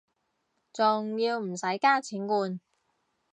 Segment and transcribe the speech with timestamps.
[0.73, 2.59] 仲要唔使加錢換